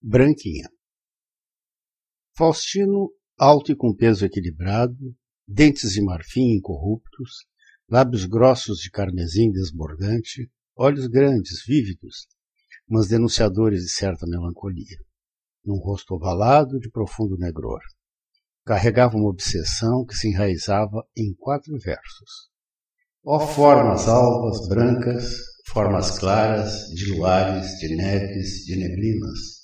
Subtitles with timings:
[0.00, 0.70] Branquinha.
[2.36, 4.96] Faustino, alto e com peso equilibrado,
[5.46, 7.46] dentes de marfim incorruptos,
[7.90, 12.28] lábios grossos de carmesim desbordante, olhos grandes, vívidos,
[12.88, 14.98] mas denunciadores de certa melancolia,
[15.64, 17.80] num rosto ovalado de profundo negror.
[18.64, 22.48] Carregava uma obsessão que se enraizava em quatro versos.
[23.24, 25.34] Ó oh, formas alvas, brancas,
[25.66, 29.57] formas claras, de luares, de neves, de neblinas,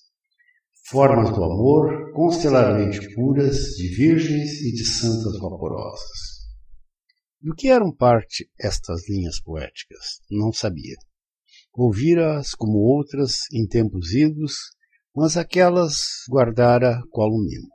[0.87, 6.35] formas do amor constelarmente puras, de virgens e de santas vaporosas.
[7.41, 10.21] Do que eram parte estas linhas poéticas?
[10.31, 10.97] Não sabia.
[11.73, 14.55] Ouvira-as como outras em tempos idos,
[15.15, 17.69] mas aquelas guardara qual um mimo.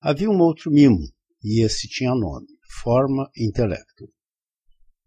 [0.00, 1.00] Havia um outro mimo,
[1.42, 2.46] e esse tinha nome,
[2.82, 4.08] forma intelecto.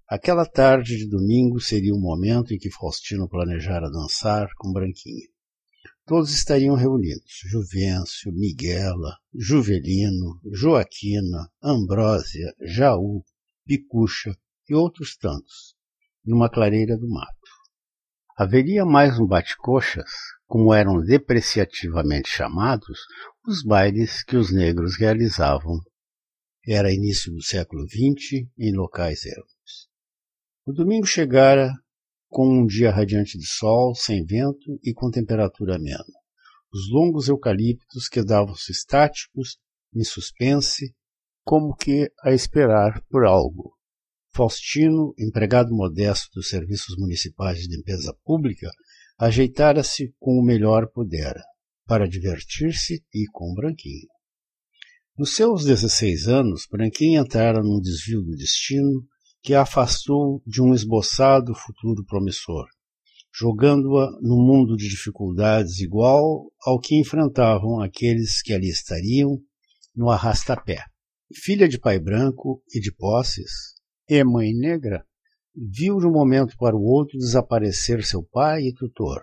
[0.07, 5.27] Aquela tarde de domingo seria o momento em que Faustino planejara dançar com Branquinha.
[6.11, 13.23] Todos estariam reunidos: Juvencio, Miguela, Juvelino, Joaquina, Ambrósia, Jaú,
[13.65, 14.35] Picucha
[14.67, 15.73] e outros tantos,
[16.25, 17.49] numa clareira do mato.
[18.35, 20.11] Haveria mais um bate-coxas,
[20.47, 22.99] como eram depreciativamente chamados,
[23.47, 25.79] os bailes que os negros realizavam.
[26.67, 29.87] Era início do século XX em locais ermos.
[30.65, 31.71] O domingo chegara
[32.31, 36.05] com um dia radiante de sol, sem vento e com temperatura amena.
[36.73, 39.57] Os longos eucaliptos quedavam-se estáticos,
[39.93, 40.95] em suspense,
[41.43, 43.73] como que a esperar por algo.
[44.33, 48.71] Faustino, empregado modesto dos serviços municipais de limpeza pública,
[49.19, 51.43] ajeitara-se com o melhor pudera,
[51.85, 54.07] para divertir-se e com Branquinho.
[55.17, 59.05] Nos seus 16 anos, Branquinho entrara num desvio do destino
[59.41, 62.67] que a afastou de um esboçado futuro promissor,
[63.33, 69.39] jogando-a num mundo de dificuldades igual ao que enfrentavam aqueles que ali estariam
[69.95, 70.83] no arrastapé.
[71.33, 73.73] Filha de pai branco e de posses,
[74.07, 75.03] e mãe negra,
[75.55, 79.21] viu de um momento para o outro desaparecer seu pai e tutor,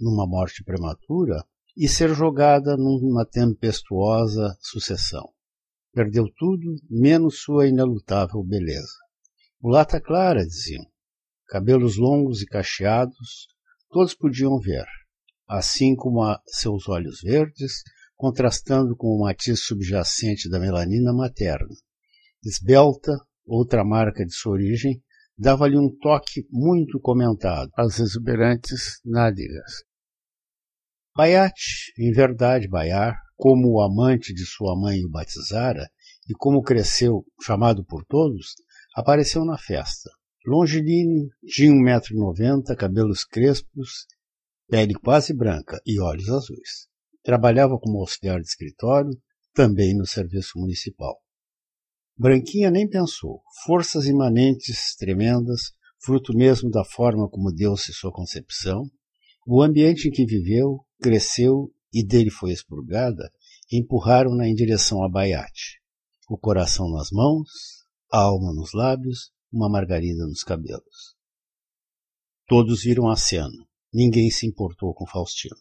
[0.00, 1.44] numa morte prematura,
[1.76, 5.28] e ser jogada numa tempestuosa sucessão.
[5.92, 9.03] Perdeu tudo, menos sua inelutável beleza.
[9.64, 10.84] Mulata clara, diziam.
[11.48, 13.48] Cabelos longos e cacheados,
[13.88, 14.84] todos podiam ver,
[15.48, 17.82] assim como a seus olhos verdes,
[18.14, 21.74] contrastando com o matiz subjacente da melanina materna.
[22.44, 23.10] Esbelta,
[23.46, 25.02] outra marca de sua origem,
[25.34, 29.82] dava-lhe um toque muito comentado às exuberantes nádegas.
[31.16, 35.88] Baiate, em verdade Baiar, como o amante de sua mãe o batizara,
[36.28, 38.54] e como cresceu, chamado por todos,
[38.94, 40.10] apareceu na festa.
[40.46, 44.06] Longilíneo, tinha um metro e noventa, cabelos crespos,
[44.68, 46.88] pele quase branca e olhos azuis.
[47.22, 49.10] Trabalhava como auxiliar de escritório,
[49.54, 51.18] também no serviço municipal.
[52.16, 53.42] Branquinha nem pensou.
[53.64, 55.72] Forças imanentes, tremendas,
[56.04, 58.90] fruto mesmo da forma como deu-se sua concepção,
[59.46, 63.30] o ambiente em que viveu, cresceu e dele foi expurgada,
[63.72, 65.80] empurraram-na em direção a Baiate.
[66.28, 67.48] O coração nas mãos,
[68.18, 71.16] alma nos lábios, uma margarida nos cabelos.
[72.46, 73.66] Todos viram a cena.
[73.92, 75.56] Ninguém se importou com Faustino.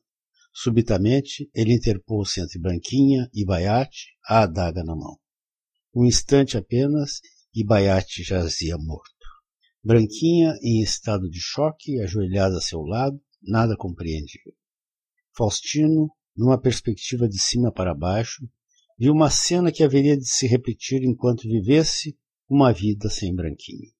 [0.54, 5.18] Subitamente, ele interpôs-se entre Branquinha e Baiate, a adaga na mão.
[5.96, 7.22] Um instante apenas,
[7.56, 9.12] e Baiate jazia morto.
[9.84, 14.54] Branquinha, em estado de choque, ajoelhada a seu lado, nada compreendia.
[15.36, 18.48] Faustino, numa perspectiva de cima para baixo,
[18.98, 22.16] viu uma cena que haveria de se repetir enquanto vivesse
[22.54, 23.92] uma vida sem branquinho.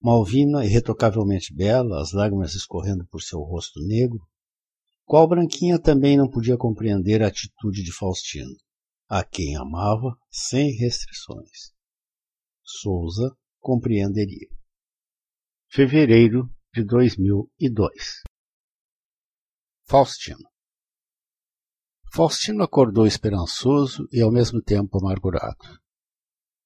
[0.00, 4.18] Malvina, irretocavelmente bela, as lágrimas escorrendo por seu rosto negro,
[5.04, 8.56] qual branquinha também não podia compreender a atitude de Faustino,
[9.08, 11.72] a quem amava sem restrições.
[12.64, 14.48] Souza compreenderia.
[15.68, 18.22] Fevereiro de 2002
[19.86, 20.48] Faustino
[22.14, 25.81] Faustino acordou esperançoso e ao mesmo tempo amargurado.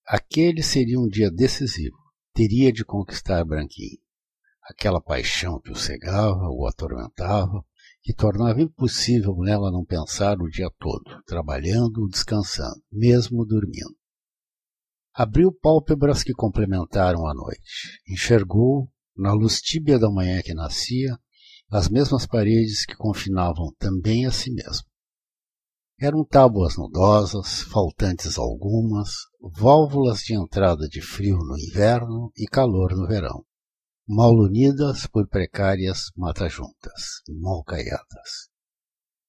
[0.07, 1.97] Aquele seria um dia decisivo.
[2.33, 3.99] Teria de conquistar Branquinho.
[4.63, 7.65] Aquela paixão que o cegava, o atormentava,
[8.03, 13.97] que tornava impossível nela não pensar o dia todo, trabalhando ou descansando, mesmo dormindo.
[15.13, 18.01] Abriu pálpebras que complementaram a noite.
[18.09, 21.19] Enxergou, na luz tíbia da manhã que nascia,
[21.69, 24.87] as mesmas paredes que confinavam também a si mesmo.
[25.99, 33.07] Eram tábuas nudosas, faltantes algumas, válvulas de entrada de frio no inverno e calor no
[33.07, 33.47] verão,
[34.07, 38.51] mal unidas por precárias matajuntas, mal caiadas.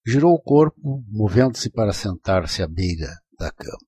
[0.05, 3.87] Girou o corpo, movendo-se para sentar-se à beira da cama.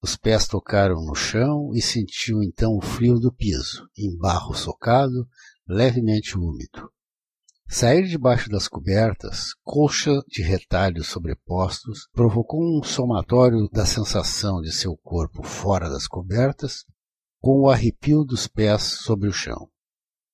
[0.00, 5.26] Os pés tocaram no chão e sentiu então o frio do piso, em barro socado,
[5.66, 6.93] levemente úmido.
[7.74, 14.96] Sair debaixo das cobertas, colcha de retalhos sobrepostos, provocou um somatório da sensação de seu
[14.96, 16.84] corpo fora das cobertas,
[17.40, 19.68] com o arrepio dos pés sobre o chão.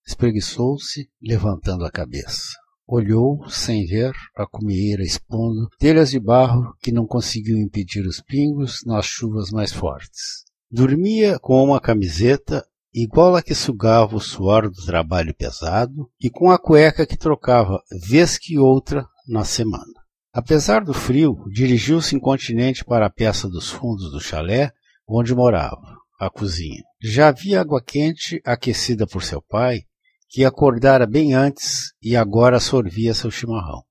[0.07, 2.59] Espreguiçou-se, levantando a cabeça.
[2.87, 8.83] Olhou, sem ver, a cumieira expondo telhas de barro que não conseguiu impedir os pingos
[8.85, 10.45] nas chuvas mais fortes.
[10.71, 16.51] Dormia com uma camiseta igual a que sugava o suor do trabalho pesado e com
[16.51, 19.93] a cueca que trocava vez que outra na semana.
[20.33, 24.71] Apesar do frio, dirigiu-se incontinente para a peça dos fundos do chalé
[25.09, 26.83] onde morava, a cozinha.
[27.03, 29.81] Já havia água quente aquecida por seu pai
[30.29, 33.83] que acordara bem antes e agora sorvia seu chimarrão.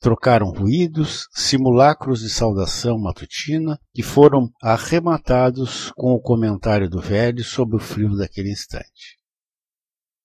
[0.00, 7.76] Trocaram ruídos, simulacros de saudação matutina, que foram arrematados com o comentário do velho sobre
[7.76, 9.16] o frio daquele instante.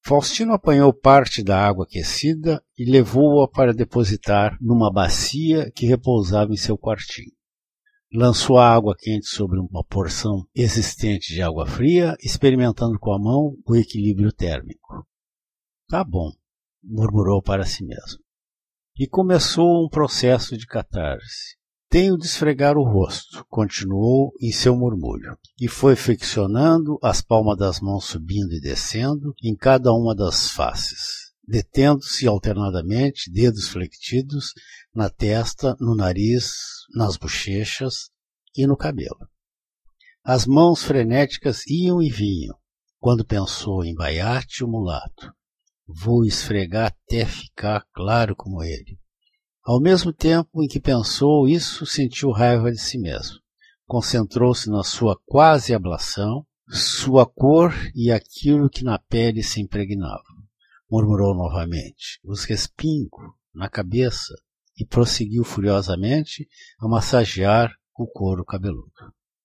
[0.04, 6.58] Faustino apanhou parte da água aquecida e levou-a para depositar numa bacia que repousava em
[6.58, 7.32] seu quartinho.
[8.14, 13.56] Lançou a água quente sobre uma porção existente de água fria, experimentando com a mão
[13.66, 15.08] o equilíbrio térmico.
[15.88, 16.30] Tá bom,
[16.84, 18.20] murmurou para si mesmo.
[19.02, 21.58] E começou um processo de catarse.
[21.90, 27.80] Tenho de esfregar o rosto, continuou em seu murmúrio, e foi friccionando as palmas das
[27.80, 34.54] mãos subindo e descendo em cada uma das faces, detendo-se alternadamente, dedos flexidos,
[34.94, 36.52] na testa, no nariz,
[36.94, 38.12] nas bochechas
[38.56, 39.28] e no cabelo.
[40.24, 42.56] As mãos frenéticas iam e vinham,
[43.00, 45.34] quando pensou em Baiate o mulato,
[45.94, 48.98] Vou esfregar até ficar claro como ele.
[49.64, 53.38] Ao mesmo tempo em que pensou isso, sentiu raiva de si mesmo.
[53.86, 60.24] Concentrou-se na sua quase ablação, sua cor e aquilo que na pele se impregnava.
[60.90, 64.34] Murmurou novamente, os respingos na cabeça,
[64.78, 66.48] e prosseguiu furiosamente
[66.80, 68.92] a massagear o couro cabeludo.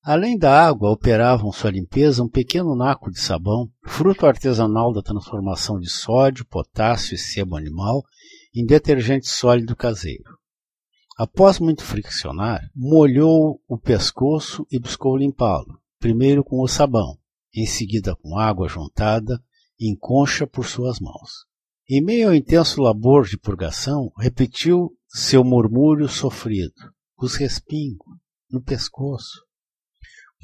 [0.06, 5.80] Além da água, operavam sua limpeza um pequeno naco de sabão, fruto artesanal da transformação
[5.80, 8.04] de sódio, potássio e sebo animal
[8.54, 10.38] em detergente sólido caseiro.
[11.18, 17.18] Após muito friccionar, molhou o pescoço e buscou limpá-lo, primeiro com o sabão,
[17.52, 19.42] em seguida com água juntada
[19.80, 21.46] em concha por suas mãos.
[21.90, 28.06] Em meio ao intenso labor de purgação, repetiu seu murmúrio sofrido, os respingos
[28.48, 29.45] no pescoço,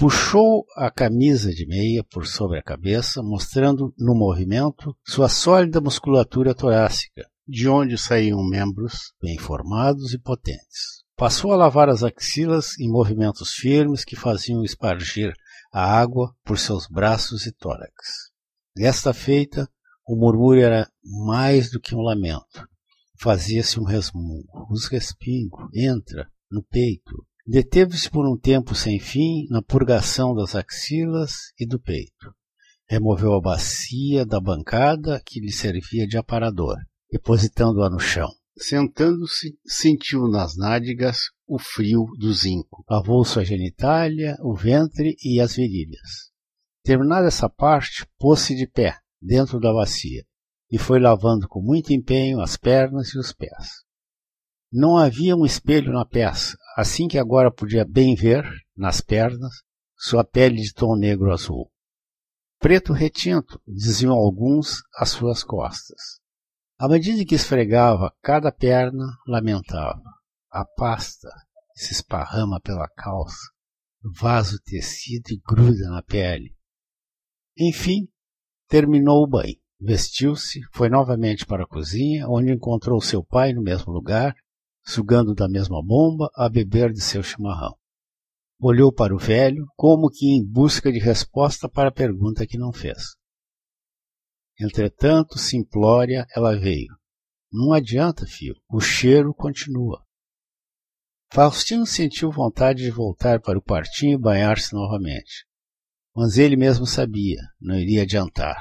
[0.03, 6.57] Puxou a camisa de meia por sobre a cabeça, mostrando no movimento sua sólida musculatura
[6.57, 11.05] torácica, de onde saíam membros bem formados e potentes.
[11.17, 15.33] Passou a lavar as axilas em movimentos firmes que faziam espargir
[15.73, 17.93] a água por seus braços e tórax.
[18.75, 19.71] Desta feita,
[20.05, 20.91] o murmúrio era
[21.25, 22.67] mais do que um lamento.
[23.21, 24.67] Fazia-se um resmungo.
[24.69, 31.53] Os respingos, entra, no peito, Deteve-se por um tempo sem fim na purgação das axilas
[31.59, 32.33] e do peito.
[32.89, 36.77] Removeu a bacia da bancada que lhe servia de aparador,
[37.11, 38.29] depositando-a no chão.
[38.57, 42.85] Sentando-se, sentiu nas nádegas o frio do zinco.
[42.89, 46.31] Lavou sua genitália, o ventre e as virilhas.
[46.85, 50.25] Terminada essa parte, pôs-se de pé, dentro da bacia,
[50.71, 53.83] e foi lavando com muito empenho as pernas e os pés.
[54.73, 58.45] Não havia um espelho na peça, assim que agora podia bem ver,
[58.77, 59.63] nas pernas,
[59.97, 61.71] sua pele de tom negro azul.
[62.59, 66.21] Preto retinto, diziam alguns, às suas costas.
[66.79, 70.03] À medida que esfregava cada perna, lamentava.
[70.51, 71.29] A pasta
[71.75, 73.51] se esparrama pela calça,
[74.21, 76.55] vaso tecido e gruda na pele.
[77.57, 78.09] Enfim,
[78.69, 79.57] terminou o banho.
[79.81, 84.35] Vestiu-se, foi novamente para a cozinha, onde encontrou seu pai no mesmo lugar
[84.85, 87.77] sugando da mesma bomba, a beber de seu chimarrão.
[88.61, 92.73] Olhou para o velho, como que em busca de resposta para a pergunta que não
[92.73, 93.17] fez.
[94.61, 96.95] Entretanto, simplória, ela veio.
[97.53, 100.05] Não adianta, filho, o cheiro continua.
[101.33, 105.47] Faustino sentiu vontade de voltar para o quartinho e banhar-se novamente.
[106.15, 108.57] Mas ele mesmo sabia, não iria adiantar.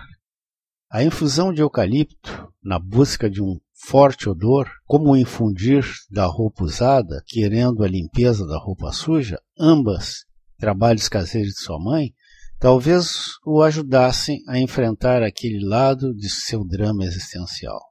[0.90, 6.63] A infusão de eucalipto, na busca de um forte odor, como o infundir da roupa
[6.63, 10.25] usada, querendo a limpeza da roupa suja, ambas
[10.57, 12.13] trabalhos caseiros de sua mãe,
[12.59, 17.81] talvez o ajudassem a enfrentar aquele lado de seu drama existencial.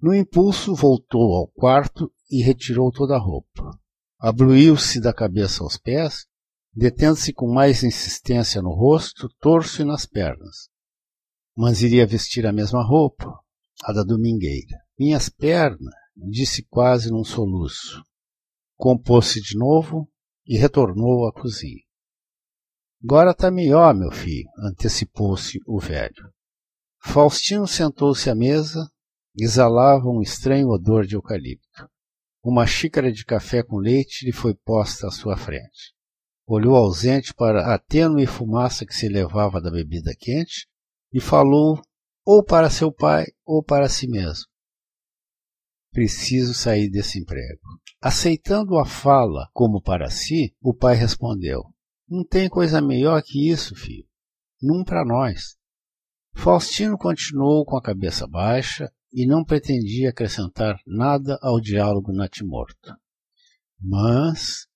[0.00, 3.78] No impulso, voltou ao quarto e retirou toda a roupa.
[4.18, 6.26] Abluiu-se da cabeça aos pés,
[6.72, 10.68] detendo-se com mais insistência no rosto, torso e nas pernas.
[11.56, 13.43] Mas iria vestir a mesma roupa,
[13.82, 14.78] a da domingueira.
[14.98, 18.02] Minhas pernas, disse quase num soluço.
[18.76, 20.08] Compôs-se de novo
[20.46, 21.82] e retornou à cozinha.
[23.02, 26.32] Agora tá melhor, meu filho, antecipou-se o velho.
[27.02, 28.90] Faustino sentou-se à mesa,
[29.38, 31.88] exalava um estranho odor de eucalipto.
[32.42, 35.94] Uma xícara de café com leite lhe foi posta à sua frente.
[36.46, 40.66] Olhou ausente para a tênue fumaça que se elevava da bebida quente
[41.12, 41.80] e falou
[42.24, 44.46] ou para seu pai ou para si mesmo.
[45.92, 47.60] Preciso sair desse emprego.
[48.00, 51.74] Aceitando a fala como para si, o pai respondeu:
[52.08, 54.06] não tem coisa melhor que isso, filho.
[54.62, 55.56] Num para nós.
[56.34, 62.94] Faustino continuou com a cabeça baixa e não pretendia acrescentar nada ao diálogo natimorto.
[63.80, 64.66] Mas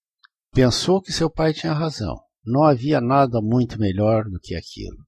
[0.53, 2.17] pensou que seu pai tinha razão.
[2.45, 5.07] Não havia nada muito melhor do que aquilo.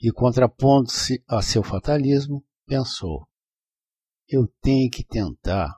[0.00, 3.26] E contrapondo-se a seu fatalismo, pensou:
[4.32, 5.74] eu tenho que tentar,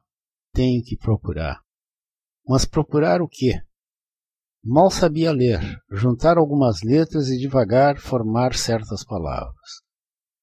[0.53, 1.63] tenho que procurar.
[2.47, 3.63] Mas procurar o quê?
[4.63, 5.61] Mal sabia ler,
[5.91, 9.81] juntar algumas letras e devagar formar certas palavras.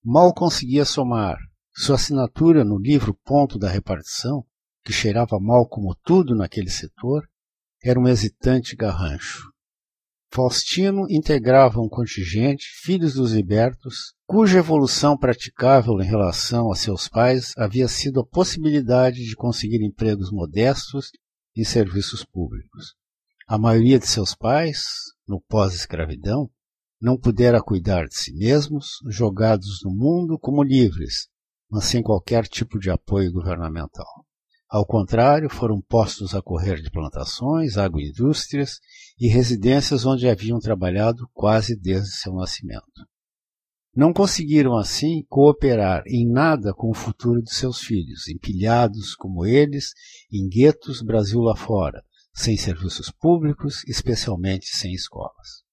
[0.04, 1.38] Mal conseguia somar.
[1.72, 4.44] Sua assinatura no livro Ponto da Repartição,
[4.84, 7.30] que cheirava mal como tudo naquele setor,
[7.84, 9.49] era um hesitante garrancho.
[10.32, 17.52] Faustino integrava um contingente, filhos dos libertos, cuja evolução praticável em relação a seus pais
[17.58, 21.12] havia sido a possibilidade de conseguir empregos modestos
[21.56, 22.94] em serviços públicos.
[23.48, 24.84] A maioria de seus pais,
[25.28, 26.48] no pós-escravidão,
[27.02, 31.28] não pudera cuidar de si mesmos, jogados no mundo como livres,
[31.72, 34.26] mas sem qualquer tipo de apoio governamental.
[34.70, 38.80] Ao contrário, foram postos a correr de plantações, agroindústrias
[39.20, 42.86] e residências onde haviam trabalhado quase desde seu nascimento.
[43.96, 49.92] Não conseguiram, assim, cooperar em nada com o futuro de seus filhos, empilhados como eles
[50.32, 55.64] em guetos Brasil lá fora, sem serviços públicos, especialmente sem escolas.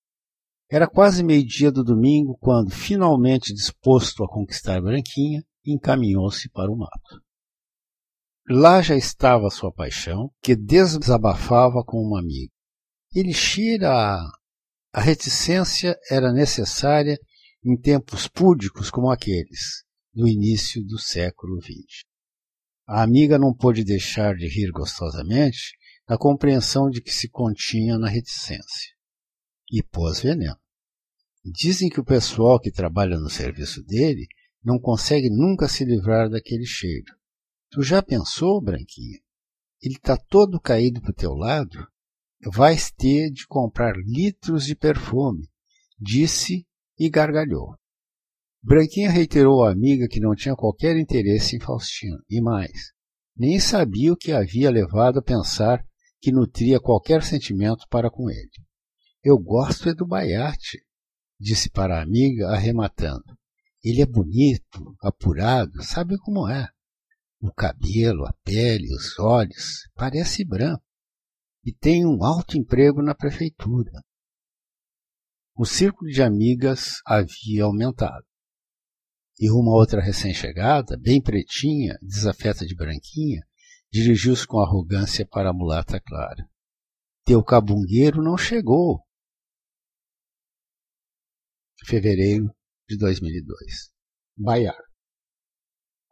[0.71, 7.26] Era quase meio-dia do domingo quando, finalmente disposto a conquistar Branquinha, encaminhou-se para o mato.
[8.49, 12.53] Lá já estava sua paixão, que desabafava com uma amiga.
[13.13, 14.21] Elixir a,
[14.93, 17.19] a reticência era necessária
[17.65, 19.83] em tempos púdicos como aqueles,
[20.15, 22.05] do início do século XX.
[22.87, 25.77] A amiga não pôde deixar de rir gostosamente
[26.07, 28.95] a compreensão de que se continha na reticência.
[29.73, 30.57] E pôs veneno.
[31.45, 34.29] Dizem que o pessoal que trabalha no serviço dele
[34.63, 37.13] não consegue nunca se livrar daquele cheiro.
[37.77, 39.19] Tu já pensou, Branquinha?
[39.83, 41.87] Ele está todo caído para o teu lado?
[42.43, 45.47] Vais ter de comprar litros de perfume,
[46.01, 46.67] disse
[46.99, 47.77] e gargalhou.
[48.63, 52.95] Branquinha reiterou à amiga que não tinha qualquer interesse em Faustino, e mais,
[53.37, 55.87] nem sabia o que havia levado a pensar
[56.19, 58.49] que nutria qualquer sentimento para com ele.
[59.23, 60.79] Eu gosto é do Baiate,
[61.39, 63.37] disse para a amiga, arrematando.
[63.85, 66.71] Ele é bonito, apurado, sabe como é.
[67.41, 70.85] O cabelo, a pele, os olhos, parece branco.
[71.65, 73.91] E tem um alto emprego na prefeitura.
[75.55, 78.25] O círculo de amigas havia aumentado.
[79.39, 83.43] E uma outra recém-chegada, bem pretinha, desafeta de branquinha,
[83.97, 86.49] Dirigiu-se com arrogância para a mulata clara.
[87.25, 89.03] Teu cabungueiro não chegou.
[91.85, 92.55] Fevereiro
[92.89, 93.91] de 2002.
[94.37, 94.86] Baiar.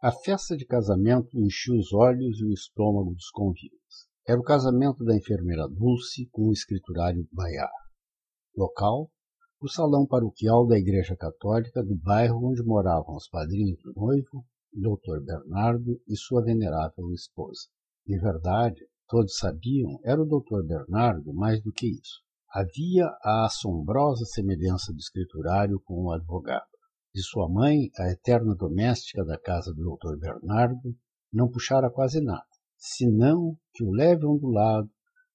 [0.05, 4.05] A festa de casamento encheu os olhos e o estômago dos convívios.
[4.27, 7.71] Era o casamento da enfermeira Dulce com o escriturário Baiar.
[8.55, 9.09] Local:
[9.59, 15.25] o salão paroquial da Igreja Católica do bairro onde moravam os padrinhos do noivo Dr.
[15.25, 17.61] Bernardo e sua venerável esposa.
[18.05, 20.67] De verdade, todos sabiam, era o Dr.
[20.67, 22.21] Bernardo mais do que isso.
[22.53, 26.74] Havia a assombrosa semelhança do escriturário com o advogado.
[27.15, 30.17] De sua mãe, a eterna doméstica da casa do Dr.
[30.19, 30.95] Bernardo,
[31.31, 32.45] não puxara quase nada,
[32.77, 34.91] senão que o leve ondulado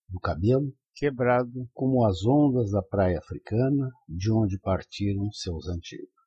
[0.09, 6.21] do cabelo quebrado como as ondas da praia africana de onde partiram seus antigos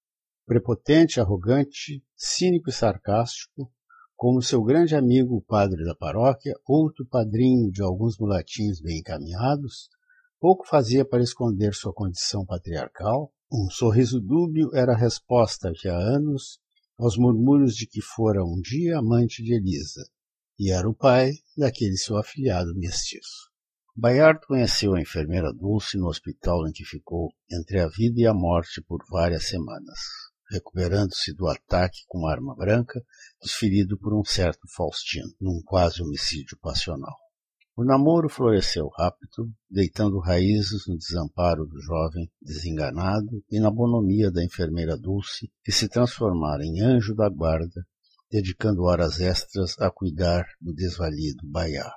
[0.46, 3.72] prepotente, arrogante, cínico e sarcástico,
[4.16, 9.90] como seu grande amigo o padre da paróquia, outro padrinho de alguns mulatinhos bem encaminhados,
[10.40, 13.32] pouco fazia para esconder sua condição patriarcal.
[13.56, 16.58] Um sorriso dúbio era a resposta havia anos
[16.98, 20.04] aos murmúrios de que fora um dia amante de Elisa,
[20.58, 23.52] e era o pai daquele seu afilhado mestiço.
[23.96, 28.34] Bayard conheceu a enfermeira Dulce no hospital em que ficou entre a vida e a
[28.34, 30.00] morte por várias semanas,
[30.50, 33.00] recuperando-se do ataque com arma branca
[33.40, 37.23] desferido por um certo Faustino, num quase homicídio passional.
[37.76, 44.44] O namoro floresceu rápido, deitando raízes no desamparo do jovem desenganado e na bonomia da
[44.44, 47.84] enfermeira Dulce, que se transformara em anjo da guarda,
[48.30, 51.96] dedicando horas extras a cuidar do desvalido Bayard.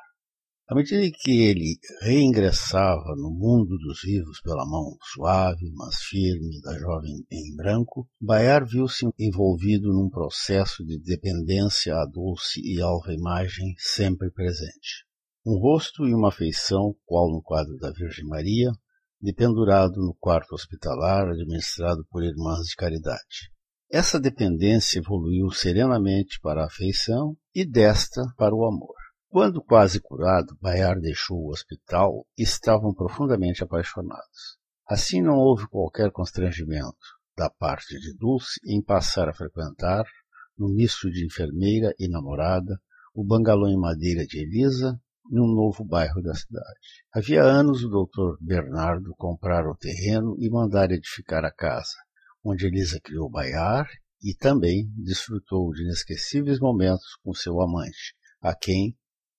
[0.67, 6.79] À medida que ele reingressava no mundo dos vivos pela mão suave, mas firme da
[6.79, 13.75] jovem em branco, Bayard viu-se envolvido num processo de dependência à doce e alva imagem
[13.77, 15.05] sempre presente
[15.47, 18.73] um rosto e uma feição, qual no quadro da Virgem Maria,
[19.21, 23.53] dependurado no quarto hospitalar administrado por irmãs de caridade.
[23.89, 28.97] Essa dependência evoluiu serenamente para a afeição e desta para o amor.
[29.29, 34.59] Quando quase curado, Bayard deixou o hospital e estavam profundamente apaixonados.
[34.85, 36.97] Assim não houve qualquer constrangimento
[37.37, 40.05] da parte de Dulce em passar a frequentar,
[40.59, 42.81] no misto de enfermeira e namorada,
[43.15, 45.01] o bangalô em madeira de Elisa
[45.31, 47.05] num novo bairro da cidade.
[47.13, 51.97] Havia anos o doutor Bernardo comprara o terreno e mandara edificar a casa,
[52.45, 53.89] onde Elisa criou baiar
[54.23, 58.97] e também desfrutou de inesquecíveis momentos com seu amante, a quem,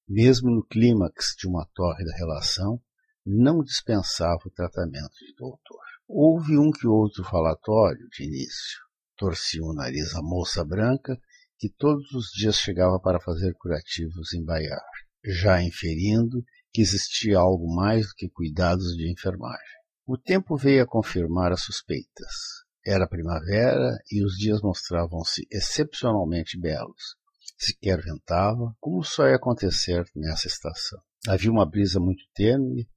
[0.08, 2.82] mesmo no clímax de uma tórrida relação,
[3.26, 5.82] não dispensava o tratamento de doutor.
[6.08, 8.80] Houve um que outro falatório de início.
[9.18, 11.20] Torcia o nariz a moça branca,
[11.58, 14.86] que todos os dias chegava para fazer curativos em Baiar
[15.24, 19.78] já inferindo que existia algo mais do que cuidados de enfermagem.
[20.06, 22.66] O tempo veio a confirmar as suspeitas.
[22.86, 27.18] Era primavera e os dias mostravam-se excepcionalmente belos.
[27.58, 31.00] Sequer ventava, como só ia acontecer nessa estação.
[31.28, 32.88] Havia uma brisa muito tênue,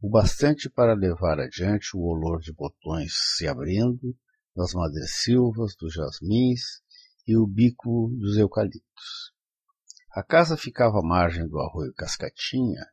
[0.00, 4.16] o bastante para levar adiante o olor de botões se abrindo,
[4.54, 6.60] das madressilvas, dos jasmins
[7.26, 9.29] e o bico dos eucaliptos.
[10.12, 12.84] A casa ficava à margem do arroio Cascatinha,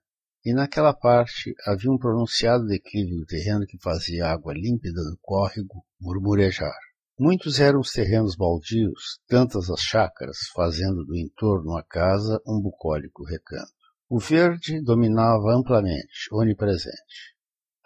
[0.46, 5.18] e naquela parte havia um pronunciado declive do terreno que fazia a água límpida do
[5.20, 6.78] córrego murmurejar.
[7.20, 13.26] Muitos eram os terrenos baldios, tantas as chácaras, fazendo do entorno a casa um bucólico
[13.26, 13.74] recanto.
[14.08, 17.36] O verde dominava amplamente, onipresente.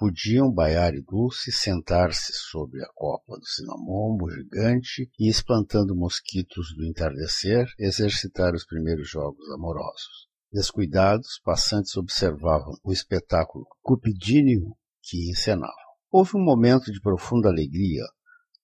[0.02, 6.84] Podiam Baiar e Dulce sentar-se sobre a copa do cinamomo gigante e, espantando mosquitos do
[6.84, 10.28] entardecer, exercitar os primeiros jogos amorosos.
[10.52, 15.70] Descuidados, passantes observavam o espetáculo cupidíneo que encenavam.
[16.10, 18.02] Houve um momento de profunda alegria,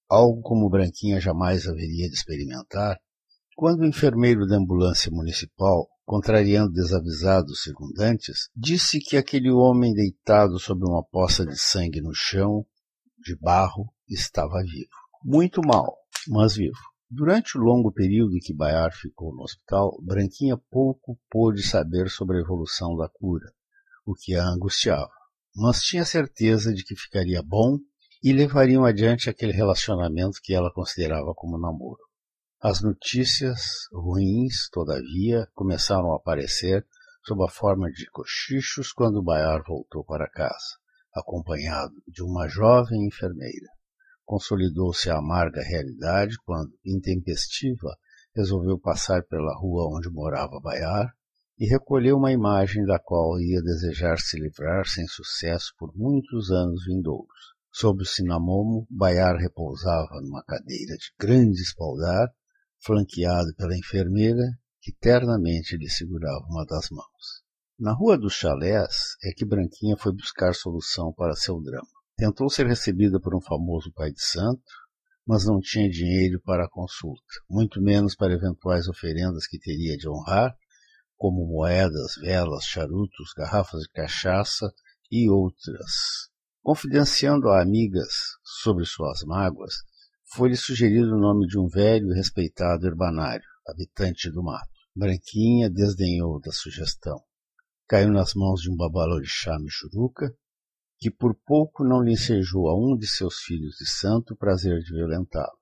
[0.09, 2.97] algo como Branquinha jamais haveria de experimentar,
[3.57, 10.87] quando o enfermeiro da ambulância municipal contrariando desavisados circundantes, disse que aquele homem deitado sobre
[10.87, 12.63] uma poça de sangue no chão,
[13.17, 14.91] de barro, estava vivo.
[15.23, 16.77] Muito mal, mas vivo.
[17.09, 22.37] Durante o longo período em que Bayard ficou no hospital, Branquinha pouco pôde saber sobre
[22.37, 23.51] a evolução da cura,
[24.05, 25.09] o que a angustiava.
[25.55, 27.79] Mas tinha certeza de que ficaria bom
[28.23, 32.06] e levariam adiante aquele relacionamento que ela considerava como namoro.
[32.59, 36.83] As notícias ruins, todavia, começaram a aparecer
[37.23, 40.75] sob a forma de cochichos quando Bayard voltou para casa,
[41.13, 43.67] acompanhado de uma jovem enfermeira.
[44.25, 47.95] Consolidou-se a amarga realidade quando, intempestiva,
[48.35, 51.13] resolveu passar pela rua onde morava Bayard
[51.59, 56.85] e recolheu uma imagem da qual ia desejar se livrar sem sucesso por muitos anos
[56.85, 57.53] vindouros.
[57.71, 62.33] Sob o cinamomo, Bayard repousava numa cadeira de grande espaldar
[62.79, 64.43] flanqueado pela enfermeira
[64.81, 67.43] que ternamente lhe segurava uma das mãos.
[67.79, 71.87] Na rua dos chalés é que Branquinha foi buscar solução para seu drama.
[72.15, 74.63] Tentou ser recebida por um famoso pai de santo,
[75.27, 80.09] mas não tinha dinheiro para a consulta, muito menos para eventuais oferendas que teria de
[80.09, 80.55] honrar,
[81.17, 84.71] como moedas, velas, charutos, garrafas de cachaça
[85.11, 86.29] e outras.
[86.63, 89.75] Confidenciando a amigas sobre suas mágoas,
[90.33, 94.69] foi-lhe sugerido o nome de um velho e respeitado herbanário, habitante do mato.
[94.95, 97.21] Branquinha desdenhou da sugestão.
[97.87, 100.33] Caiu nas mãos de um babalorixá Michuruca,
[100.99, 104.79] que por pouco não lhe ensejou a um de seus filhos de santo o prazer
[104.79, 105.57] de violentá-lo.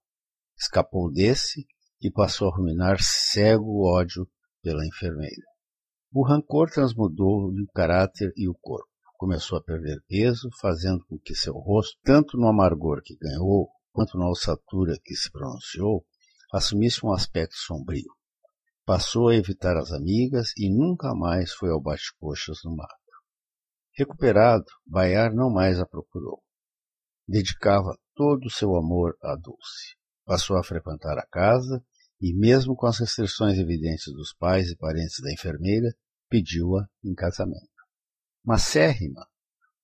[0.58, 1.66] Escapou desse
[2.02, 4.28] e passou a ruminar cego ódio
[4.64, 5.44] pela enfermeira.
[6.14, 8.90] O rancor transmudou-lhe o caráter e o corpo.
[9.18, 14.18] Começou a perder peso, fazendo com que seu rosto, tanto no amargor que ganhou, quanto
[14.18, 16.06] na ossatura que se pronunciou,
[16.54, 18.14] assumisse um aspecto sombrio.
[18.86, 22.94] Passou a evitar as amigas e nunca mais foi ao bate-coxas no mato.
[23.98, 26.44] Recuperado, Baiar não mais a procurou.
[27.26, 29.96] Dedicava todo o seu amor à Dulce.
[30.26, 31.82] Passou a frequentar a casa
[32.20, 35.96] e, mesmo com as restrições evidentes dos pais e parentes da enfermeira,
[36.30, 37.72] pediu-a em casamento.
[38.44, 39.26] Macérrima,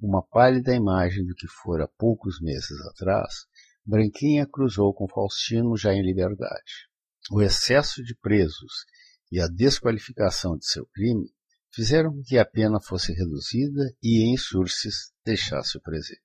[0.02, 3.46] uma pálida imagem do que fora poucos meses atrás,
[3.86, 6.88] Branquinha cruzou com Faustino já em liberdade.
[7.32, 8.86] O excesso de presos
[9.32, 11.32] e a desqualificação de seu crime
[11.74, 16.22] fizeram que a pena fosse reduzida e em Surces deixasse o presídio.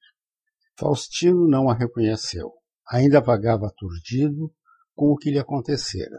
[0.79, 2.53] Faustino não a reconheceu.
[2.89, 4.53] Ainda vagava aturdido
[4.95, 6.19] com o que lhe acontecera.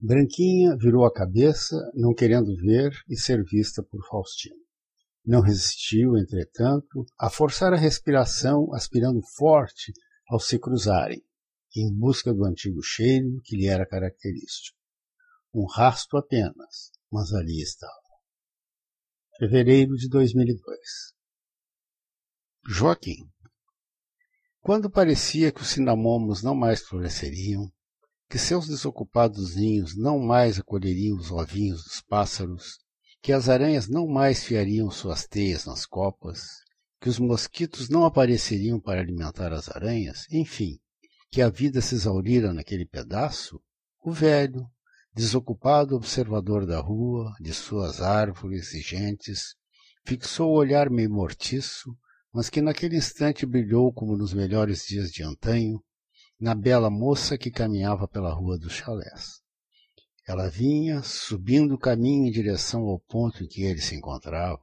[0.00, 4.56] Branquinha virou a cabeça, não querendo ver e ser vista por Faustino.
[5.24, 9.92] Não resistiu, entretanto, a forçar a respiração, aspirando forte
[10.28, 11.22] ao se cruzarem,
[11.76, 14.78] em busca do antigo cheiro que lhe era característico.
[15.52, 17.92] Um rasto apenas, mas ali estava.
[19.38, 20.78] Fevereiro de 2002
[22.66, 23.28] Joaquim
[24.60, 27.70] Quando parecia que os cinamomos não mais floresceriam,
[28.28, 32.78] que seus desocupados ninhos não mais acolheriam os ovinhos dos pássaros,
[33.20, 36.63] que as aranhas não mais fiariam suas teias nas copas,
[37.04, 40.78] que os mosquitos não apareceriam para alimentar as aranhas, enfim,
[41.30, 43.60] que a vida se exaurira naquele pedaço,
[44.00, 44.66] o velho,
[45.14, 49.54] desocupado observador da rua, de suas árvores e gentes,
[50.06, 51.94] fixou o olhar meio mortiço,
[52.32, 55.84] mas que naquele instante brilhou como nos melhores dias de antanho,
[56.40, 59.42] na bela moça que caminhava pela rua dos chalés.
[60.26, 64.58] Ela vinha subindo o caminho em direção ao ponto em que ele se encontrava.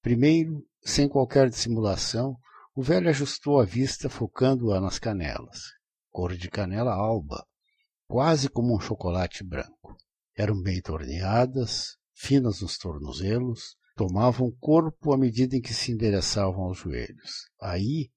[0.00, 2.36] Primeiro, sem qualquer dissimulação,
[2.74, 5.62] o velho ajustou a vista, focando-a nas canelas,
[6.10, 7.44] cor de canela alba,
[8.06, 9.96] quase como um chocolate branco.
[10.36, 16.78] Eram bem torneadas, finas nos tornozelos, tomavam corpo à medida em que se endereçavam aos
[16.78, 17.50] joelhos.
[17.60, 18.10] Aí,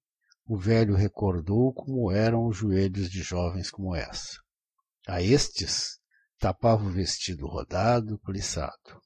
[0.46, 4.38] o velho recordou como eram os joelhos de jovens como essa.
[5.08, 5.98] A estes
[6.38, 9.02] tapava o vestido rodado, plissado.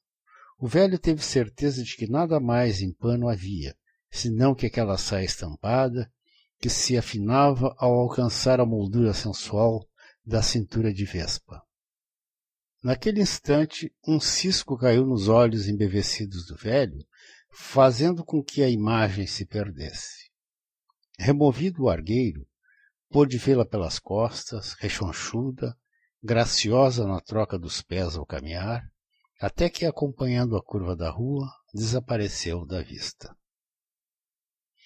[0.58, 3.76] O velho teve certeza de que nada mais em pano havia,
[4.10, 6.10] senão que aquela saia estampada,
[6.58, 9.86] que se afinava ao alcançar a moldura sensual
[10.24, 11.62] da cintura de vespa.
[12.82, 17.06] Naquele instante, um cisco caiu nos olhos embevecidos do velho,
[17.50, 20.30] fazendo com que a imagem se perdesse.
[21.18, 22.46] Removido o argueiro,
[23.10, 25.76] pôde vê-la pelas costas, rechonchuda,
[26.22, 28.82] graciosa na troca dos pés ao caminhar,
[29.40, 33.36] até que, acompanhando a curva da rua, desapareceu da vista.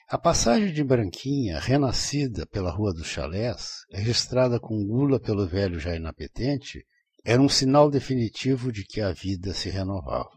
[0.08, 5.94] A passagem de Branquinha, renascida pela Rua dos Chalés, registrada com gula pelo velho já
[5.94, 6.84] inapetente,
[7.24, 10.28] era um sinal definitivo de que a vida se renovava.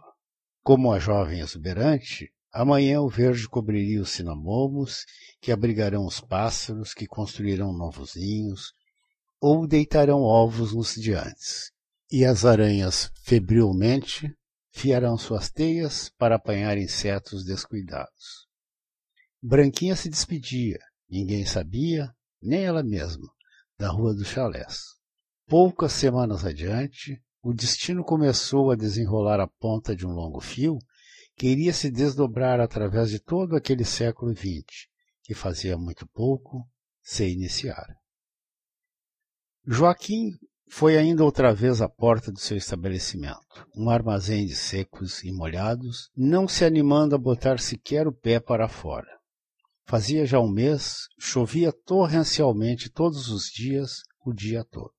[0.61, 5.05] Como a jovem exuberante, amanhã o verde cobriria os cinamomos,
[5.41, 8.73] que abrigarão os pássaros, que construirão novos ninhos,
[9.41, 11.72] ou deitarão ovos nos diantes,
[12.13, 14.31] e as aranhas, febrilmente,
[14.69, 18.47] fiarão suas teias para apanhar insetos descuidados.
[19.41, 20.77] Branquinha se despedia,
[21.09, 23.27] ninguém sabia, nem ela mesma,
[23.79, 24.77] da Rua dos Chalés.
[25.47, 30.77] Poucas semanas adiante, o destino começou a desenrolar a ponta de um longo fio
[31.35, 34.87] que iria se desdobrar através de todo aquele século XX,
[35.23, 36.63] que fazia muito pouco
[37.01, 37.87] se iniciar.
[39.65, 40.37] Joaquim
[40.75, 46.09] foi ainda outra vez à porta do seu estabelecimento, um armazém de secos e molhados,
[46.17, 49.07] não se animando a botar sequer o pé para fora.
[49.85, 54.95] Fazia já um mês, chovia torrencialmente todos os dias, o dia todo.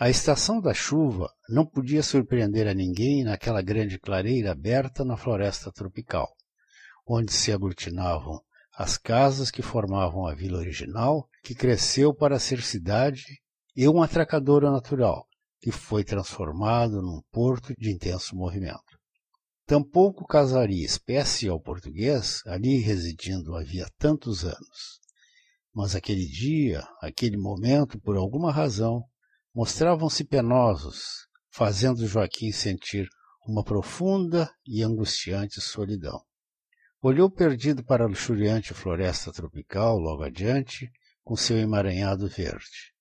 [0.00, 5.70] A estação da chuva não podia surpreender a ninguém naquela grande clareira aberta na floresta
[5.70, 6.28] tropical,
[7.06, 8.40] onde se aglutinavam
[8.76, 13.24] as casas que formavam a vila original, que cresceu para ser cidade
[13.76, 15.28] e um atracadouro natural,
[15.60, 18.98] que foi transformado num porto de intenso movimento.
[19.66, 25.00] Tampouco casaria espécie ao português, ali residindo havia tantos anos.
[25.74, 29.04] Mas aquele dia, aquele momento, por alguma razão,
[29.54, 33.06] mostravam-se penosos, fazendo Joaquim sentir
[33.46, 36.24] uma profunda e angustiante solidão.
[37.02, 40.90] Olhou perdido para a luxuriante floresta tropical logo adiante,
[41.22, 42.95] com seu emaranhado verde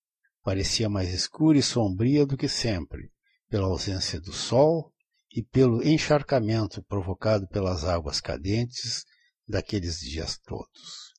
[0.46, 3.12] parecia mais escura e sombria do que sempre,
[3.50, 4.94] pela ausência do sol
[5.36, 9.04] e pelo encharcamento provocado pelas águas cadentes
[9.48, 11.14] daqueles dias todos.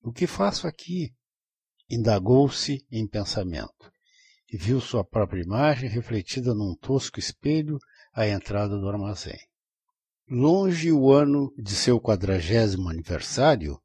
[0.00, 1.12] O que faço aqui?
[1.90, 3.90] Indagou-se em pensamento,
[4.48, 7.78] e viu sua própria imagem refletida num tosco espelho
[8.14, 9.40] à entrada do armazém.
[10.30, 13.80] Longe o ano de seu quadragésimo aniversário,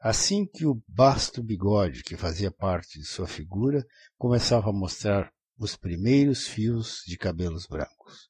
[0.00, 3.84] assim que o basto bigode que fazia parte de sua figura
[4.16, 8.28] começava a mostrar os primeiros fios de cabelos brancos.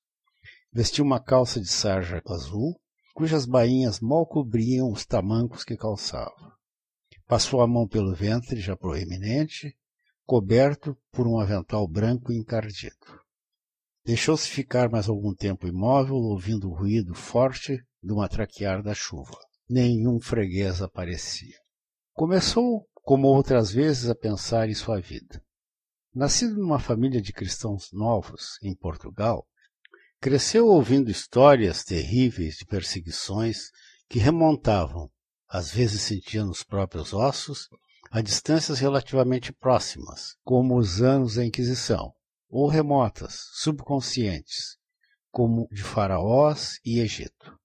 [0.72, 2.80] Vestia uma calça de sarja azul,
[3.14, 6.56] cujas bainhas mal cobriam os tamancos que calçava.
[7.26, 9.76] Passou a mão pelo ventre já proeminente,
[10.24, 13.20] coberto por um avental branco encardido.
[14.04, 19.38] Deixou-se ficar mais algum tempo imóvel, ouvindo o ruído forte do matraquear da chuva.
[19.70, 21.58] Nenhum freguês aparecia.
[22.14, 25.42] Começou, como outras vezes, a pensar em sua vida.
[26.14, 29.46] Nascido numa família de cristãos novos em Portugal,
[30.20, 33.70] cresceu ouvindo histórias terríveis de perseguições
[34.08, 35.10] que remontavam,
[35.46, 37.68] às vezes sentia nos próprios ossos,
[38.10, 42.14] a distâncias relativamente próximas, como os anos da Inquisição,
[42.48, 44.78] ou remotas, subconscientes,
[45.30, 47.58] como de Faraós e Egito.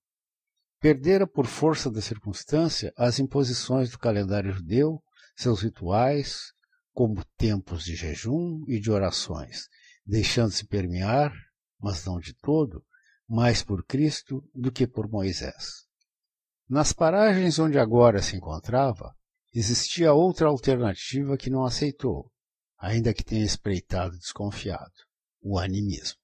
[0.84, 5.02] Perdera por força da circunstância as imposições do calendário judeu,
[5.34, 6.52] seus rituais,
[6.91, 9.69] como tempos de jejum e de orações,
[10.06, 11.34] deixando-se permear,
[11.80, 12.84] mas não de todo,
[13.26, 15.86] mais por Cristo do que por Moisés.
[16.67, 19.15] Nas paragens onde agora se encontrava,
[19.54, 22.30] existia outra alternativa que não aceitou,
[22.78, 24.91] ainda que tenha espreitado desconfiado:
[25.41, 26.19] o animismo.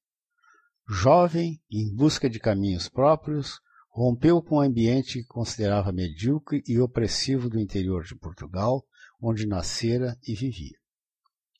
[0.86, 7.50] Jovem, em busca de caminhos próprios, rompeu com o ambiente que considerava medíocre e opressivo
[7.50, 8.84] do interior de Portugal
[9.22, 10.78] onde nascera e vivia.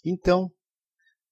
[0.06, 0.50] Então,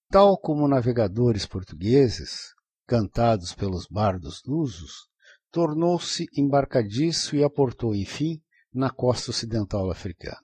[0.10, 2.54] tal como navegadores portugueses,
[2.86, 5.08] cantados pelos bardos lusos,
[5.52, 8.42] tornou-se embarcadiço e aportou, enfim,
[8.74, 10.38] na costa ocidental africana.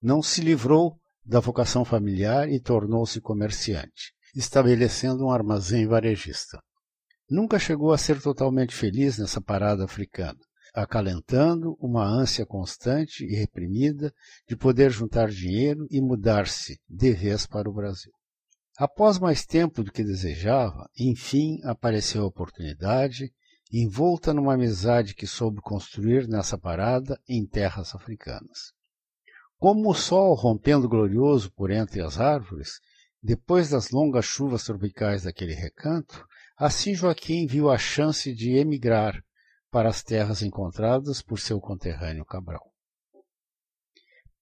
[0.00, 6.60] Não se livrou da vocação familiar e tornou-se comerciante, estabelecendo um armazém varejista.
[7.32, 10.38] Nunca chegou a ser totalmente feliz nessa parada africana,
[10.74, 14.12] acalentando uma ânsia constante e reprimida
[14.46, 18.12] de poder juntar dinheiro e mudar-se de vez para o Brasil.
[18.76, 23.32] Após mais tempo do que desejava, enfim apareceu a oportunidade,
[23.72, 28.74] envolta numa amizade que soube construir nessa parada em terras africanas.
[29.56, 32.72] Como o sol rompendo glorioso por entre as árvores,
[33.22, 39.22] depois das longas chuvas tropicais daquele recanto, assim Joaquim viu a chance de emigrar
[39.70, 42.72] para as terras encontradas por seu conterrâneo Cabral.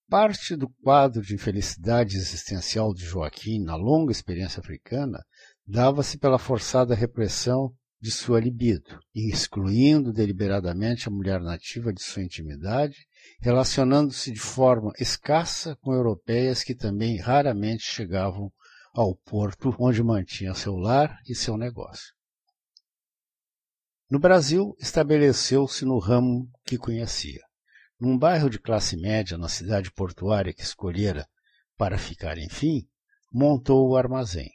[0.08, 5.24] Parte do quadro de infelicidade existencial de Joaquim na longa experiência africana
[5.64, 13.06] dava-se pela forçada repressão de sua libido, excluindo deliberadamente a mulher nativa de sua intimidade,
[13.40, 18.50] relacionando-se de forma escassa com europeias que também raramente chegavam
[18.92, 22.14] ao porto onde mantinha seu lar e seu negócio.
[24.10, 27.40] No Brasil, estabeleceu-se no ramo que conhecia.
[27.98, 31.28] Num bairro de classe média na cidade portuária que escolhera
[31.76, 32.88] para ficar, enfim,
[33.32, 34.50] montou o armazém.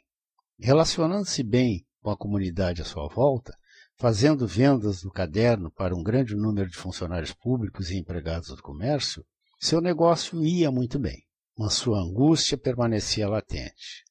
[0.58, 3.56] Relacionando-se bem com a comunidade à sua volta,
[3.96, 9.24] fazendo vendas do caderno para um grande número de funcionários públicos e empregados do comércio,
[9.58, 11.24] seu negócio ia muito bem,
[11.56, 14.05] mas sua angústia permanecia latente.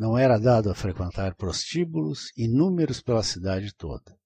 [0.00, 4.16] Não era dado a frequentar prostíbulos inúmeros pela cidade toda.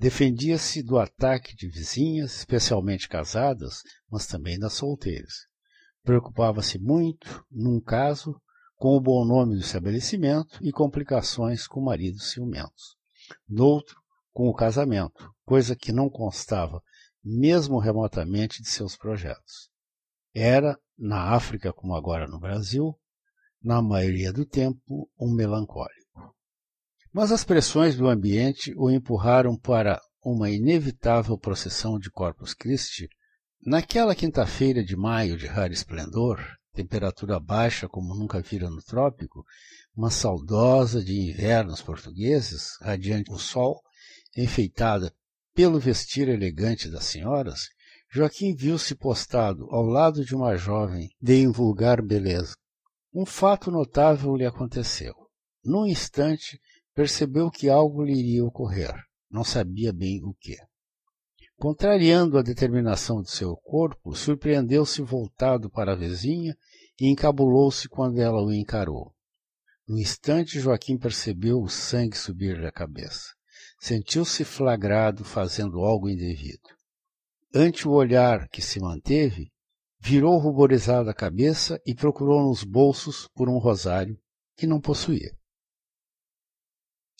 [0.00, 5.46] Defendia-se do ataque de vizinhas, especialmente casadas, mas também das solteiras.
[6.02, 8.34] Preocupava-se muito, num caso,
[8.74, 12.96] com o bom nome do estabelecimento e complicações com maridos ciumentos.
[13.48, 13.94] Noutro,
[14.32, 16.82] com o casamento, coisa que não constava,
[17.22, 19.70] mesmo remotamente, de seus projetos.
[20.34, 22.98] Era, na África como agora no Brasil,
[23.66, 26.32] na maioria do tempo, um melancólico.
[27.12, 33.08] Mas as pressões do ambiente o empurraram para uma inevitável procissão de Corpus Christi.
[33.60, 36.40] Naquela quinta-feira de maio de raro esplendor,
[36.74, 39.44] temperatura baixa como nunca vira no trópico,
[39.96, 43.80] uma saudosa de invernos portugueses, radiante o sol,
[44.36, 45.12] enfeitada
[45.52, 47.62] pelo vestir elegante das senhoras,
[48.08, 52.54] Joaquim viu-se postado ao lado de uma jovem de invulgar beleza.
[53.18, 55.14] Um fato notável lhe aconteceu.
[55.64, 56.60] Num instante,
[56.94, 58.94] percebeu que algo lhe iria ocorrer.
[59.30, 60.54] Não sabia bem o que.
[61.56, 66.54] Contrariando a determinação de seu corpo, surpreendeu-se voltado para a vizinha
[67.00, 69.14] e encabulou-se quando ela o encarou.
[69.88, 73.32] No instante, Joaquim percebeu o sangue subir da cabeça.
[73.80, 76.68] Sentiu-se flagrado fazendo algo indevido.
[77.54, 79.50] Ante o olhar que se manteve,
[80.06, 84.16] virou ruborizado a cabeça e procurou nos bolsos por um rosário,
[84.56, 85.36] que não possuía.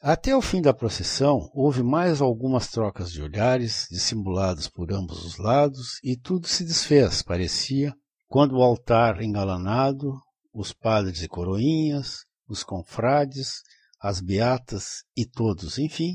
[0.01, 5.37] Até o fim da procissão, houve mais algumas trocas de olhares, dissimulados por ambos os
[5.37, 7.92] lados, e tudo se desfez, parecia,
[8.29, 10.14] quando o altar engalanado,
[10.55, 13.62] os padres e coroinhas, os confrades,
[14.01, 16.14] as beatas e todos, enfim,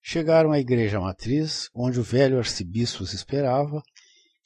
[0.00, 3.82] chegaram à igreja matriz, onde o velho arcebispo os esperava,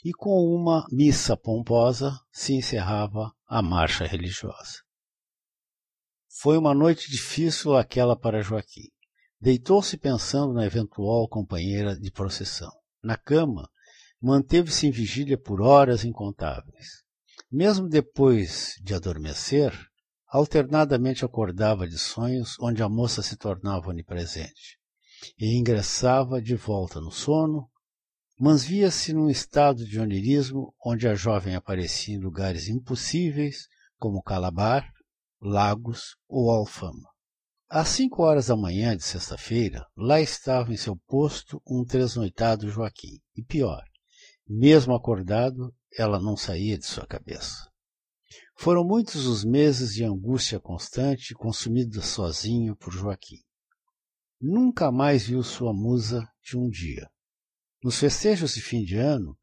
[0.06, 4.84] e com uma missa pomposa se encerrava a marcha religiosa.
[6.28, 8.88] Foi uma noite difícil aquela para Joaquim.
[9.40, 12.70] Deitou-se pensando na eventual companheira de procissão.
[13.02, 13.68] Na cama,
[14.22, 17.02] manteve-se em vigília por horas incontáveis.
[17.50, 19.72] Mesmo depois de adormecer,
[20.28, 24.78] alternadamente acordava de sonhos onde a moça se tornava onipresente
[25.36, 27.68] e ingressava de volta no sono,
[28.38, 33.66] mas via-se num estado de onirismo onde a jovem aparecia em lugares impossíveis
[33.98, 34.92] como Calabar,
[35.40, 37.08] Lagos ou Alfama.
[37.68, 43.18] Às cinco horas da manhã de sexta-feira, lá estava em seu posto um tresnoitado Joaquim.
[43.34, 43.82] E pior,
[44.46, 47.68] mesmo acordado, ela não saía de sua cabeça.
[48.58, 53.42] Foram muitos os meses de angústia constante consumida sozinho por Joaquim.
[54.40, 57.10] Nunca mais viu sua musa de um dia.
[57.82, 59.36] Nos festejos de fim de ano,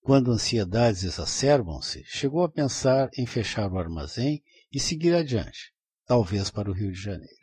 [0.00, 5.72] quando ansiedades exacerbam-se, chegou a pensar em fechar o armazém e seguir adiante,
[6.06, 7.40] talvez para o Rio de Janeiro.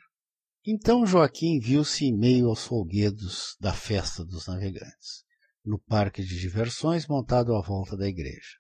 [0.66, 5.24] Então Joaquim viu-se em meio aos folguedos da festa dos navegantes,
[5.64, 8.58] no parque de diversões montado à volta da igreja.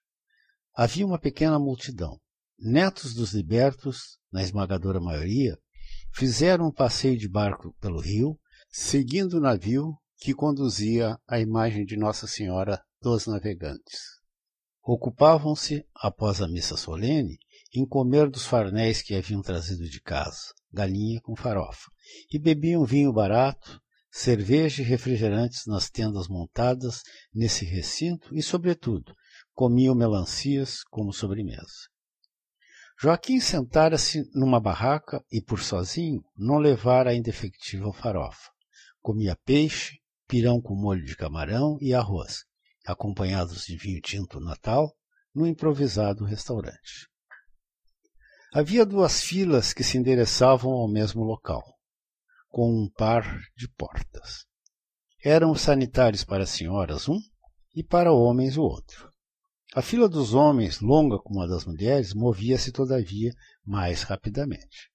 [0.73, 2.19] Havia uma pequena multidão.
[2.59, 5.57] Netos dos libertos, na esmagadora maioria,
[6.13, 11.95] fizeram um passeio de barco pelo rio, seguindo o navio que conduzia a imagem de
[11.95, 14.17] Nossa Senhora dos Navegantes.
[14.83, 17.37] Ocupavam-se, após a missa solene,
[17.73, 21.91] em comer dos farnéis que haviam trazido de casa, galinha com farofa,
[22.31, 27.03] e bebiam vinho barato, cerveja e refrigerantes nas tendas montadas
[27.33, 29.13] nesse recinto e, sobretudo,
[29.53, 31.89] comiam melancias como sobremesa.
[32.99, 38.49] Joaquim sentara-se numa barraca e, por sozinho, não levara a indefectível farofa.
[39.01, 42.43] Comia peixe, pirão com molho de camarão e arroz,
[42.85, 44.93] acompanhados de vinho tinto natal,
[45.33, 47.07] no improvisado restaurante.
[48.53, 51.63] Havia duas filas que se endereçavam ao mesmo local,
[52.49, 54.45] com um par de portas.
[55.23, 57.19] Eram os sanitários para as senhoras um
[57.75, 59.11] e para homens o outro.
[59.75, 63.31] A fila dos homens, longa como a das mulheres, movia-se todavia
[63.65, 64.89] mais rapidamente.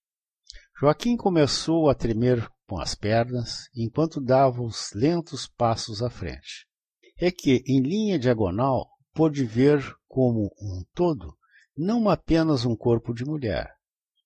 [0.83, 6.67] Joaquim começou a tremer com as pernas enquanto dava os lentos passos à frente.
[7.17, 11.37] É que, em linha diagonal, pôde ver como um todo
[11.77, 13.73] não apenas um corpo de mulher,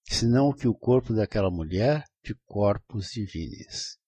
[0.09, 3.99] senão que o corpo daquela mulher de corpos divinis.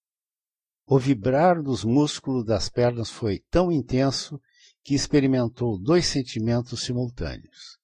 [0.87, 4.41] O vibrar dos músculos das pernas foi tão intenso
[4.83, 7.77] que experimentou dois sentimentos simultâneos: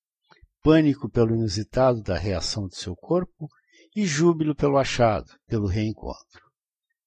[0.62, 3.46] pânico pelo inusitado da reação de seu corpo
[3.94, 6.42] e júbilo pelo achado, pelo reencontro.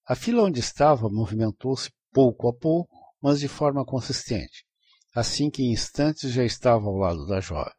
[0.06, 4.64] A fila onde estava movimentou-se pouco a pouco, mas de forma consistente,
[5.14, 7.74] assim que em instantes já estava ao lado da jovem.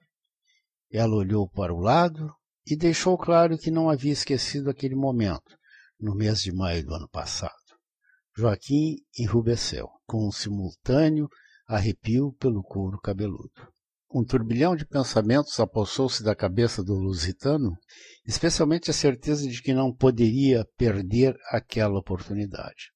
[0.93, 2.35] Ela olhou para o lado
[2.67, 5.57] e deixou claro que não havia esquecido aquele momento,
[5.99, 7.53] no mês de maio do ano passado.
[8.37, 11.29] Joaquim enrubesceu, com um simultâneo
[11.67, 13.73] arrepio pelo couro cabeludo.
[14.11, 17.77] Um turbilhão de pensamentos apossou-se da cabeça do lusitano,
[18.27, 22.91] especialmente a certeza de que não poderia perder aquela oportunidade.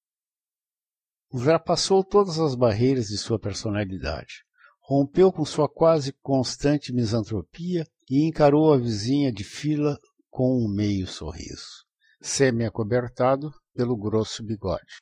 [1.33, 4.43] Ultrapassou todas as barreiras de sua personalidade
[4.83, 9.97] rompeu com sua quase constante misantropia e encarou a vizinha de fila
[10.29, 11.85] com um meio sorriso,
[12.21, 15.01] semi-acobertado pelo grosso bigode.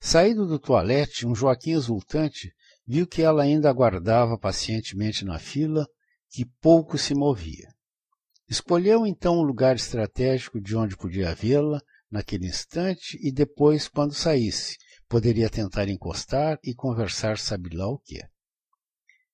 [0.00, 2.52] Saído do toalete, um Joaquim exultante
[2.86, 5.86] viu que ela ainda aguardava pacientemente na fila,
[6.30, 7.68] que pouco se movia.
[8.48, 14.76] Escolheu então um lugar estratégico de onde podia vê-la naquele instante e depois, quando saísse,
[15.08, 18.20] poderia tentar encostar e conversar sabe lá o que.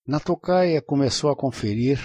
[0.06, 1.98] Na tocaia começou a conferir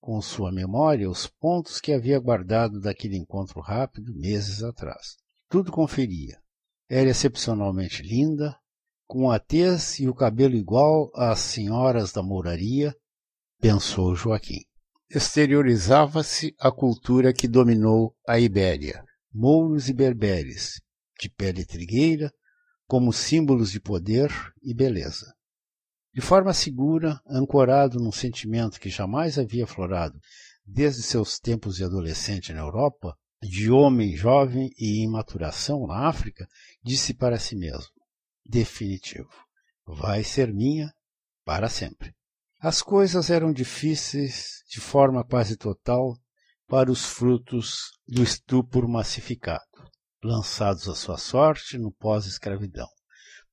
[0.00, 5.16] com sua memória os pontos que havia guardado daquele encontro rápido meses atrás.
[5.48, 6.40] Tudo conferia.
[6.88, 8.56] Era excepcionalmente linda,
[9.06, 12.94] com a tez e o cabelo igual às senhoras da mouraria,
[13.60, 14.60] pensou Joaquim.
[15.08, 20.80] Exteriorizava-se a cultura que dominou a Ibéria, mouros e berberes,
[21.20, 22.32] de pele trigueira,
[22.86, 24.30] como símbolos de poder
[24.62, 25.32] e beleza.
[26.12, 30.18] De forma segura, ancorado num sentimento que jamais havia aflorado
[30.66, 36.48] desde seus tempos de adolescente na Europa, de homem jovem e em maturação na África,
[36.82, 37.86] disse para si mesmo:
[38.48, 39.28] definitivo,
[39.86, 40.92] vai ser minha
[41.44, 42.14] para sempre.
[42.60, 46.16] As coisas eram difíceis de forma quase total
[46.66, 49.62] para os frutos do estupro massificado,
[50.22, 52.88] lançados à sua sorte no pós-escravidão.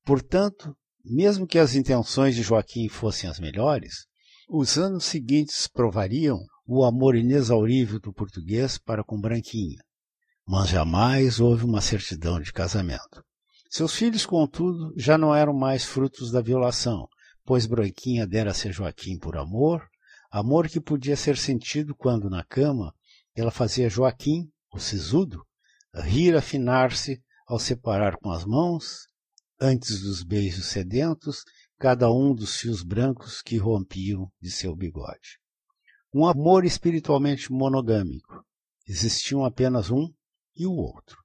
[0.04, 4.06] Portanto, mesmo que as intenções de Joaquim fossem as melhores,
[4.48, 9.82] os anos seguintes provariam o amor inexaurível do português para com Branquinha,
[10.46, 13.22] mas jamais houve uma certidão de casamento.
[13.76, 17.08] Seus filhos, contudo, já não eram mais frutos da violação,
[17.44, 19.84] pois Branquinha dera a ser Joaquim por amor,
[20.30, 22.94] amor que podia ser sentido quando, na cama,
[23.34, 25.44] ela fazia Joaquim, o sisudo,
[25.92, 29.08] rir afinar-se ao separar com as mãos,
[29.60, 31.42] antes dos beijos sedentos,
[31.76, 35.40] cada um dos fios brancos que rompiam de seu bigode.
[36.14, 38.46] Um amor espiritualmente monogâmico.
[38.86, 40.08] Existiam apenas um
[40.56, 41.18] e o outro.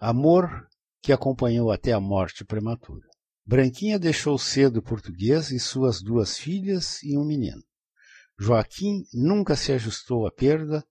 [0.00, 0.71] Amor
[1.02, 3.06] que acompanhou até a morte prematura.
[3.44, 7.62] Branquinha deixou cedo o português e suas duas filhas e um menino.
[8.38, 10.86] Joaquim nunca se ajustou à perda,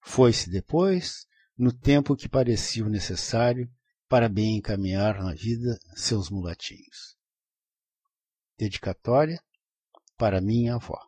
[0.00, 3.70] foi-se depois, no tempo que parecia necessário
[4.08, 7.16] para bem encaminhar na vida seus mulatinhos.
[8.58, 9.40] Dedicatória
[10.16, 10.98] para minha avó,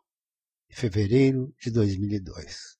[0.69, 2.74] fevereiro de 2002.